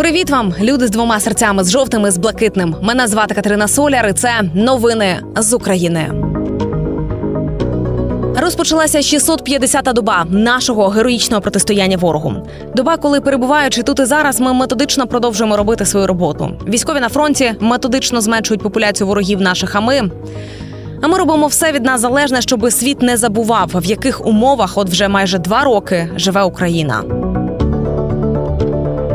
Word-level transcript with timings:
Привіт 0.00 0.30
вам, 0.30 0.54
люди 0.60 0.86
з 0.86 0.90
двома 0.90 1.20
серцями 1.20 1.64
з 1.64 1.70
жовтим 1.70 2.06
і 2.06 2.10
з 2.10 2.18
блакитним. 2.18 2.76
Мене 2.82 3.06
звати 3.06 3.34
Катерина 3.34 3.68
Соляр. 3.68 4.08
і 4.08 4.12
Це 4.12 4.42
новини 4.54 5.22
з 5.36 5.52
України. 5.52 6.12
Розпочалася 8.36 8.98
650-та 8.98 9.92
доба 9.92 10.26
нашого 10.30 10.88
героїчного 10.88 11.42
протистояння 11.42 11.96
ворогу. 11.96 12.34
Доба, 12.76 12.96
коли 12.96 13.20
перебуваючи 13.20 13.82
тут 13.82 14.00
і 14.00 14.04
зараз, 14.04 14.40
ми 14.40 14.52
методично 14.52 15.06
продовжуємо 15.06 15.56
робити 15.56 15.86
свою 15.86 16.06
роботу. 16.06 16.58
Військові 16.68 17.00
на 17.00 17.08
фронті 17.08 17.54
методично 17.60 18.20
зменшують 18.20 18.62
популяцію 18.62 19.06
ворогів 19.06 19.40
наших. 19.40 19.76
А 19.76 19.80
ми 19.80 20.10
а 21.02 21.08
ми 21.08 21.18
робимо 21.18 21.46
все 21.46 21.72
від 21.72 21.84
нас 21.84 22.00
залежне, 22.00 22.42
щоб 22.42 22.72
світ 22.72 23.02
не 23.02 23.16
забував, 23.16 23.70
в 23.74 23.84
яких 23.84 24.26
умовах, 24.26 24.78
от 24.78 24.88
вже 24.88 25.08
майже 25.08 25.38
два 25.38 25.64
роки, 25.64 26.10
живе 26.16 26.42
Україна. 26.42 27.02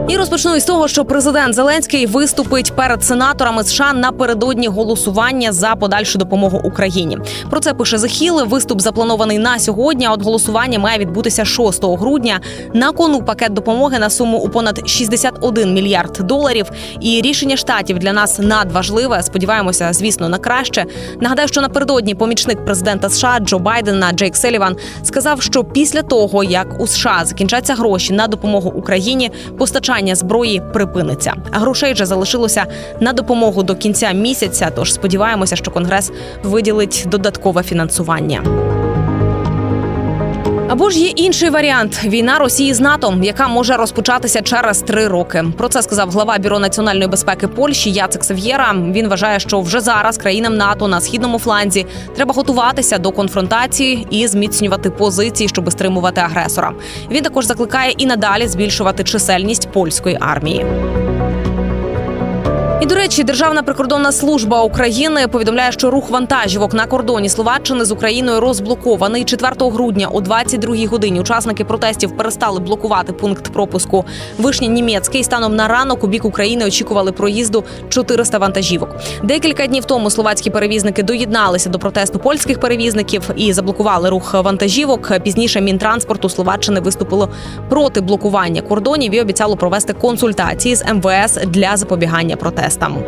І 0.08 0.18
розпочну 0.18 0.56
із 0.56 0.66
того, 0.66 0.88
що 0.88 1.06
президент 1.06 1.54
Зеленський 1.54 2.06
виступить 2.06 2.74
перед 2.76 3.04
сенаторами 3.04 3.64
США 3.64 3.94
напередодні 3.94 4.68
голосування 4.68 5.52
за 5.52 5.76
подальшу 5.76 6.20
допомогу 6.20 6.62
Україні. 6.64 7.18
Про 7.50 7.60
це 7.60 7.74
пише 7.74 7.98
Захіл. 7.98 8.46
Виступ 8.46 8.82
запланований 8.82 9.40
на 9.40 9.60
сьогодні. 9.60 10.08
От 10.08 10.24
голосування 10.24 10.80
має 10.80 11.00
відбутися 11.00 11.46
6 11.46 11.84
грудня. 11.84 12.40
На 12.74 12.92
кону 12.92 13.22
пакет 13.22 13.54
допомоги 13.54 14.00
на 14.00 14.10
суму 14.10 14.38
у 14.38 14.50
понад 14.50 14.90
61 14.90 15.74
мільярд 15.74 16.18
доларів. 16.20 16.66
І 17.02 17.22
рішення 17.22 17.58
штатів 17.58 18.00
для 18.00 18.14
нас 18.14 18.40
надважливе. 18.40 19.24
Сподіваємося, 19.24 19.94
звісно, 19.94 20.30
на 20.30 20.38
краще. 20.38 20.86
Нагадаю, 21.20 21.48
що 21.48 21.62
напередодні 21.62 22.16
помічник 22.16 22.66
президента 22.66 23.10
США 23.10 23.40
Джо 23.40 23.60
Байдена 23.60 24.12
Джейк 24.12 24.36
Селіван 24.36 24.76
сказав, 25.04 25.42
що 25.42 25.64
після 25.64 26.02
того 26.02 26.44
як 26.44 26.82
у 26.82 26.88
США 26.88 27.22
закінчаться 27.26 27.76
гроші 27.76 28.14
на 28.14 28.28
допомогу 28.28 28.74
Україні, 28.76 29.32
постачання 29.58 29.95
постачання 29.96 30.16
зброї 30.16 30.62
припиниться. 30.74 31.34
А 31.52 31.60
грошей 31.60 31.94
вже 31.94 32.06
залишилося 32.06 32.66
на 33.00 33.14
допомогу 33.14 33.64
до 33.64 33.76
кінця 33.76 34.12
місяця. 34.12 34.72
Тож 34.76 34.94
сподіваємося, 34.94 35.56
що 35.56 35.72
конгрес 35.72 36.12
виділить 36.44 37.06
додаткове 37.08 37.64
фінансування. 37.64 38.42
Або 40.76 40.90
ж 40.90 41.00
є 41.00 41.08
інший 41.08 41.50
варіант 41.50 42.04
війна 42.04 42.40
Росії 42.40 42.74
з 42.74 42.80
НАТО, 42.80 43.18
яка 43.22 43.48
може 43.48 43.76
розпочатися 43.76 44.42
через 44.42 44.82
три 44.82 45.08
роки. 45.08 45.46
Про 45.58 45.70
це 45.70 45.82
сказав 45.82 46.10
глава 46.10 46.38
бюро 46.38 46.60
національної 46.60 47.08
безпеки 47.08 47.48
Польщі 47.48 47.92
Яцек 47.92 48.24
Сев'єра. 48.24 48.76
Він 48.92 49.08
вважає, 49.08 49.40
що 49.40 49.62
вже 49.62 49.80
зараз 49.80 50.18
країнам 50.18 50.58
НАТО 50.58 50.88
на 50.88 51.02
східному 51.02 51.40
фланзі 51.40 51.86
треба 52.16 52.34
готуватися 52.34 52.98
до 52.98 53.12
конфронтації 53.12 54.08
і 54.10 54.28
зміцнювати 54.28 54.90
позиції, 54.90 55.50
щоб 55.50 55.72
стримувати 55.72 56.22
агресора. 56.22 56.72
Він 57.12 57.24
також 57.24 57.46
закликає 57.46 57.94
і 57.98 58.06
надалі 58.06 58.48
збільшувати 58.48 59.04
чисельність 59.04 59.70
польської 59.72 60.18
армії. 60.20 60.66
І 62.86 62.88
до 62.88 62.96
речі, 62.96 63.24
Державна 63.24 63.64
прикордонна 63.64 64.12
служба 64.12 64.62
України 64.62 65.28
повідомляє, 65.28 65.72
що 65.72 65.92
рух 65.92 66.10
вантажівок 66.10 66.74
на 66.74 66.86
кордоні 66.86 67.30
Словаччини 67.30 67.86
з 67.86 67.92
Україною 67.92 68.40
розблокований 68.40 69.24
4 69.24 69.54
грудня 69.60 70.08
о 70.12 70.22
22-й 70.22 70.86
годині. 70.86 71.20
Учасники 71.20 71.66
протестів 71.66 72.18
перестали 72.18 72.60
блокувати 72.60 73.14
пункт 73.14 73.54
пропуску 73.54 74.06
Вишня 74.38 74.68
Німецький. 74.68 75.24
Станом 75.24 75.56
на 75.56 75.68
ранок 75.68 76.04
у 76.04 76.08
бік 76.08 76.26
України 76.26 76.66
очікували 76.66 77.12
проїзду 77.12 77.64
400 77.90 78.38
вантажівок. 78.38 78.96
Декілька 79.24 79.68
днів 79.68 79.86
тому 79.86 80.10
словацькі 80.10 80.50
перевізники 80.50 81.04
доєдналися 81.04 81.70
до 81.70 81.80
протесту 81.80 82.20
польських 82.20 82.60
перевізників 82.60 83.30
і 83.36 83.54
заблокували 83.54 84.10
рух 84.10 84.34
вантажівок. 84.34 85.20
Пізніше 85.24 85.62
мінтранспорту 85.62 86.30
Словаччини 86.30 86.80
виступило 86.80 87.30
проти 87.70 88.02
блокування 88.02 88.62
кордонів 88.62 89.16
і 89.16 89.22
обіцяло 89.22 89.58
провести 89.58 89.94
консультації 89.94 90.76
з 90.76 90.86
МВС 90.94 91.46
для 91.46 91.78
запобігання 91.78 92.36
протесту 92.36 92.75
estamos 92.76 93.06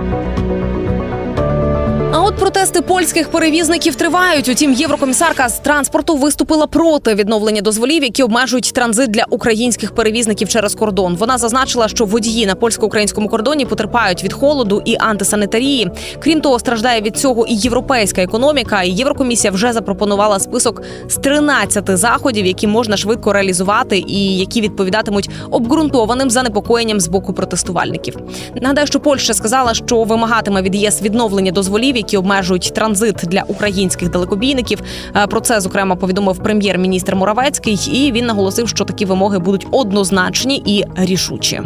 От 2.27 2.35
протести 2.35 2.81
польських 2.81 3.31
перевізників 3.31 3.95
тривають. 3.95 4.49
Утім, 4.49 4.73
єврокомісарка 4.73 5.49
з 5.49 5.59
транспорту 5.59 6.15
виступила 6.15 6.67
проти 6.67 7.13
відновлення 7.13 7.61
дозволів, 7.61 8.03
які 8.03 8.23
обмежують 8.23 8.73
транзит 8.73 9.11
для 9.11 9.25
українських 9.29 9.95
перевізників 9.95 10.49
через 10.49 10.75
кордон. 10.75 11.15
Вона 11.15 11.37
зазначила, 11.37 11.87
що 11.87 12.05
водії 12.05 12.45
на 12.45 12.55
польсько-українському 12.55 13.29
кордоні 13.29 13.65
потерпають 13.65 14.23
від 14.23 14.33
холоду 14.33 14.81
і 14.85 14.95
антисанітарії. 14.99 15.91
Крім 16.19 16.41
того, 16.41 16.59
страждає 16.59 17.01
від 17.01 17.17
цього 17.17 17.45
і 17.45 17.55
європейська 17.55 18.21
економіка. 18.21 18.83
І 18.83 18.89
Єврокомісія 18.89 19.51
вже 19.51 19.73
запропонувала 19.73 20.39
список 20.39 20.81
з 21.07 21.15
13 21.15 21.97
заходів, 21.97 22.45
які 22.45 22.67
можна 22.67 22.97
швидко 22.97 23.33
реалізувати, 23.33 24.03
і 24.07 24.37
які 24.37 24.61
відповідатимуть 24.61 25.29
обґрунтованим 25.51 26.29
занепокоєнням 26.29 26.99
з 26.99 27.07
боку 27.07 27.33
протестувальників. 27.33 28.17
Нагадаю, 28.61 28.87
що 28.87 28.99
Польща 28.99 29.33
сказала, 29.33 29.73
що 29.73 30.03
вимагатиме 30.03 30.61
від 30.61 30.75
ЄС 30.75 31.01
відновлення 31.01 31.51
дозволів 31.51 31.97
які 31.97 32.16
обмежують 32.17 32.71
транзит 32.75 33.15
для 33.15 33.43
українських 33.47 34.09
далекобійників. 34.09 34.81
Е, 35.15 35.27
про 35.27 35.39
це 35.39 35.59
зокрема 35.59 35.95
повідомив 35.95 36.37
прем'єр-міністр 36.37 37.15
Муравецький, 37.15 37.89
і 37.91 38.11
він 38.11 38.25
наголосив, 38.25 38.69
що 38.69 38.85
такі 38.85 39.05
вимоги 39.05 39.39
будуть 39.39 39.67
однозначні 39.71 40.63
і 40.65 40.85
рішучі. 40.95 41.61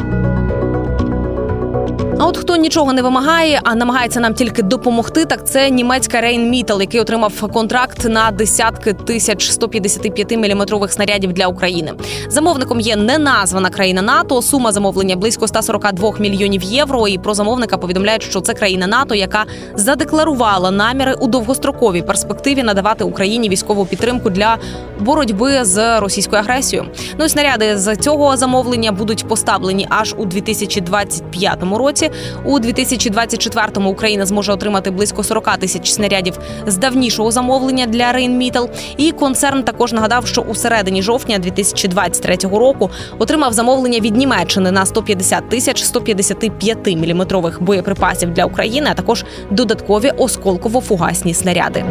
А 2.22 2.26
от 2.26 2.38
хто 2.38 2.56
нічого 2.56 2.94
не 2.94 3.02
вимагає, 3.02 3.59
а 3.64 3.76
намагається 3.76 4.20
нам 4.20 4.34
тільки 4.34 4.64
допомогти, 4.64 5.26
так 5.26 5.48
це 5.48 5.70
німецька 5.70 6.22
Рейнмітал, 6.22 6.82
який 6.82 7.00
отримав 7.00 7.52
контракт 7.54 8.06
на 8.06 8.32
десятки 8.32 8.94
тисяч 8.94 9.50
155 9.52 10.32
міліметрових 10.32 10.92
снарядів 10.94 11.34
для 11.34 11.48
України. 11.48 11.94
Замовником 12.28 12.80
є 12.80 12.96
неназвана 12.96 13.70
країна 13.70 14.02
НАТО. 14.02 14.42
Сума 14.42 14.72
замовлення 14.72 15.16
близько 15.16 15.48
142 15.48 16.14
мільйонів 16.20 16.64
євро. 16.64 17.08
І 17.08 17.18
про 17.18 17.34
замовника 17.34 17.78
повідомляють, 17.78 18.24
що 18.24 18.42
це 18.42 18.53
країна 18.53 18.88
НАТО, 18.88 19.16
яка 19.16 19.46
задекларувала 19.76 20.72
наміри 20.72 21.14
у 21.20 21.28
довгостроковій 21.28 22.02
перспективі 22.02 22.64
надавати 22.64 23.03
Україні 23.03 23.50
військову 23.50 23.86
підтримку 23.86 24.30
для 24.30 24.58
боротьби 25.00 25.66
з 25.66 26.00
російською 26.00 26.42
агресією. 26.42 26.88
Ну 27.20 27.26
і 27.26 27.30
снаряди 27.30 27.78
з 27.78 27.96
цього 27.96 28.38
замовлення 28.38 28.92
будуть 28.92 29.28
поставлені 29.28 29.88
аж 29.90 30.16
у 30.18 30.26
2025 30.26 31.64
році. 31.78 32.11
У 32.44 32.60
2024-му 32.60 33.90
Україна 33.90 34.26
зможе 34.26 34.54
отримати 34.54 34.92
близько 34.92 35.24
40 35.24 35.58
тисяч 35.58 35.92
снарядів 35.92 36.40
з 36.68 36.78
давнішого 36.78 37.32
замовлення 37.32 37.86
для 37.86 38.12
Рейнмітал. 38.12 38.70
І 38.98 39.12
концерн 39.12 39.64
також 39.64 39.94
нагадав, 39.94 40.28
що 40.28 40.42
у 40.42 40.56
середині 40.56 41.02
жовтня 41.02 41.40
2023 41.40 42.36
року 42.36 42.90
отримав 43.20 43.54
замовлення 43.54 44.00
від 44.00 44.16
Німеччини 44.16 44.72
на 44.72 44.86
150 44.86 45.50
тисяч 45.50 45.84
155 45.84 46.86
міліметрових 46.86 47.64
боєприпасів 47.64 48.34
для 48.34 48.46
України, 48.46 48.88
а 48.92 48.94
також 48.94 49.26
додаткові 49.52 50.12
осколково-фугасні 50.18 51.34
снаряди. 51.34 51.86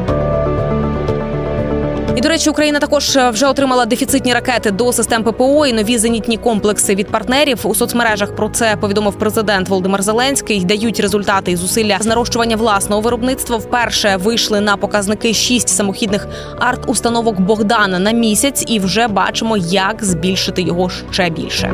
І 2.20 2.22
до 2.22 2.28
речі, 2.28 2.50
Україна 2.50 2.78
також 2.78 3.16
е, 3.16 3.30
вже 3.30 3.46
отримала 3.46 3.86
дефіцитні 3.86 4.34
ракети 4.34 4.70
до 4.70 4.92
систем 4.92 5.24
ППО 5.24 5.66
і 5.66 5.72
нові 5.72 5.98
зенітні 5.98 6.36
комплекси 6.36 6.94
від 6.94 7.08
партнерів. 7.08 7.60
У 7.64 7.74
соцмережах 7.74 8.36
про 8.36 8.48
це 8.48 8.76
повідомив 8.80 9.18
президент 9.18 9.68
Володимир 9.68 10.02
Зеленський. 10.02 10.64
Дають 10.64 11.00
результати 11.00 11.52
і 11.52 11.56
зусилля 11.56 11.96
з 12.00 12.06
нарощування 12.06 12.56
власного 12.56 13.02
виробництва. 13.02 13.56
Вперше 13.56 14.16
вийшли 14.16 14.60
на 14.60 14.76
показники 14.76 15.34
шість 15.34 15.68
самохідних 15.68 16.26
арт-установок 16.58 17.40
Богдана 17.40 17.98
на 17.98 18.12
місяць, 18.12 18.64
і 18.66 18.78
вже 18.78 19.08
бачимо, 19.08 19.56
як 19.56 20.04
збільшити 20.04 20.62
його 20.62 20.90
ще 21.10 21.30
більше. 21.30 21.72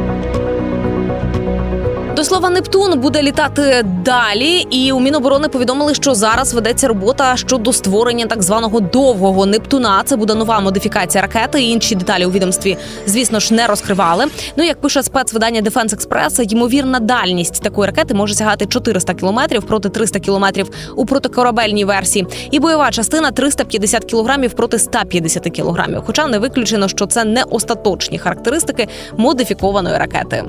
До 2.16 2.24
слова, 2.24 2.50
Нептун 2.50 3.00
буде 3.00 3.22
літати 3.22 3.84
далі, 4.04 4.66
і 4.70 4.92
у 4.92 5.00
Міноборони 5.00 5.48
повідомили, 5.48 5.94
що 5.94 6.14
зараз 6.14 6.54
ведеться 6.54 6.88
робота 6.88 7.36
щодо 7.36 7.72
створення 7.72 8.26
так 8.26 8.42
званого 8.42 8.80
довгого 8.80 9.46
Нептуна. 9.46 10.02
Це 10.04 10.16
буде 10.16 10.34
нова 10.34 10.60
модифікація 10.60 11.22
ракети. 11.22 11.62
Інші 11.62 11.94
деталі 11.94 12.26
у 12.26 12.30
відомстві, 12.30 12.76
звісно 13.06 13.40
ж, 13.40 13.54
не 13.54 13.66
розкривали. 13.66 14.24
Ну 14.56 14.64
як 14.64 14.80
пише 14.80 15.02
спецвидання 15.02 15.60
Defense 15.60 15.96
Express, 15.96 16.52
ймовірна 16.52 17.00
дальність 17.00 17.62
такої 17.62 17.86
ракети 17.86 18.14
може 18.14 18.34
сягати 18.34 18.66
400 18.66 19.14
кілометрів 19.14 19.62
проти 19.62 19.88
300 19.88 20.18
кілометрів 20.18 20.70
у 20.96 21.06
протикорабельній 21.06 21.84
версії, 21.84 22.26
і 22.50 22.60
бойова 22.60 22.90
частина 22.90 23.30
350 23.30 24.04
кілограмів 24.04 24.52
проти 24.52 24.78
150 24.78 25.42
кілограмів. 25.42 26.02
Хоча 26.06 26.26
не 26.26 26.38
виключено, 26.38 26.88
що 26.88 27.06
це 27.06 27.24
не 27.24 27.42
остаточні 27.42 28.18
характеристики 28.18 28.88
модифікованої 29.16 29.98
ракети. 29.98 30.44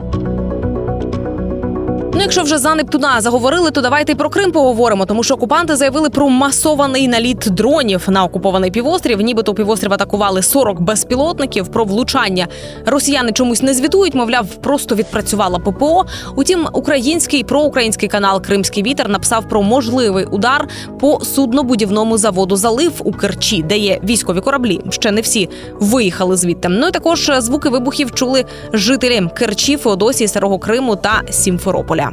Ну, 2.18 2.24
якщо 2.24 2.44
вже 2.44 2.58
за 2.58 2.76
Нептуна 2.76 3.22
заговорили, 3.22 3.72
то 3.72 3.82
давайте 3.82 4.12
й 4.12 4.16
про 4.16 4.30
Крим 4.30 4.52
поговоримо, 4.52 5.06
тому 5.06 5.24
що 5.24 5.34
окупанти 5.34 5.76
заявили 5.76 6.10
про 6.10 6.30
масований 6.30 7.08
наліт 7.08 7.38
дронів 7.38 8.04
на 8.08 8.24
окупований 8.24 8.72
півострів. 8.72 9.22
Нібито 9.22 9.54
півострів 9.54 9.94
атакували 9.94 10.42
40 10.42 10.82
безпілотників. 10.82 11.68
Про 11.68 11.86
влучання 11.86 12.48
росіяни 12.86 13.32
чомусь 13.32 13.62
не 13.62 13.74
звітують. 13.74 14.16
Мовляв, 14.16 14.56
просто 14.56 14.96
відпрацювала 14.96 15.60
ППО. 15.60 16.06
Утім, 16.36 16.68
український 16.74 17.44
проукраїнський 17.44 18.10
канал 18.10 18.42
Кримський 18.42 18.84
вітер 18.84 19.10
написав 19.10 19.50
про 19.50 19.62
можливий 19.62 20.26
удар 20.26 20.68
по 21.00 21.20
суднобудівному 21.20 22.18
заводу 22.18 22.56
залив 22.56 22.94
у 23.04 23.12
Керчі, 23.12 23.64
де 23.64 23.78
є 23.78 24.00
військові 24.04 24.42
кораблі. 24.42 24.82
Ще 24.90 25.12
не 25.12 25.22
всі 25.22 25.50
виїхали 25.80 26.38
звідти. 26.38 26.70
Ну 26.70 26.88
і 26.88 26.92
також 26.92 27.32
звуки 27.38 27.70
вибухів 27.70 28.12
чули 28.12 28.46
жителі 28.74 29.30
Керчі, 29.36 29.78
Феодосії, 29.78 30.28
Старого 30.28 30.60
Криму 30.60 30.96
та 30.96 31.22
Сімферополя. 31.30 32.07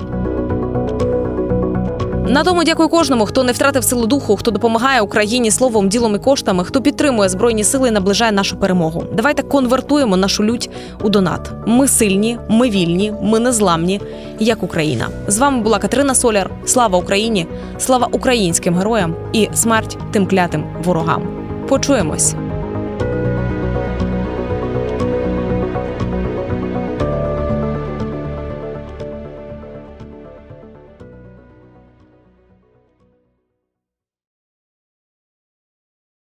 На 2.34 2.44
тому 2.44 2.64
дякую 2.64 2.88
кожному, 2.88 3.26
хто 3.26 3.44
не 3.44 3.52
втратив 3.52 3.84
силу 3.84 4.06
духу, 4.06 4.36
хто 4.36 4.50
допомагає 4.50 5.00
Україні 5.00 5.50
словом, 5.50 5.88
ділом 5.88 6.14
і 6.14 6.18
коштами, 6.18 6.64
хто 6.64 6.82
підтримує 6.82 7.28
збройні 7.28 7.64
сили 7.64 7.88
і 7.88 7.90
наближає 7.90 8.32
нашу 8.32 8.56
перемогу. 8.56 9.04
Давайте 9.12 9.42
конвертуємо 9.42 10.16
нашу 10.16 10.44
лють 10.44 10.70
у 11.02 11.08
донат. 11.08 11.50
Ми 11.66 11.88
сильні, 11.88 12.38
ми 12.48 12.70
вільні, 12.70 13.12
ми 13.22 13.38
незламні, 13.40 14.00
як 14.38 14.62
Україна. 14.62 15.08
З 15.26 15.38
вами 15.38 15.60
була 15.60 15.78
Катерина 15.78 16.14
Соляр. 16.14 16.50
Слава 16.64 16.98
Україні! 16.98 17.46
Слава 17.78 18.08
українським 18.12 18.76
героям 18.76 19.16
і 19.32 19.48
смерть 19.54 19.98
тим 20.12 20.26
клятим 20.26 20.64
ворогам. 20.84 21.22
Почуємось. 21.68 22.34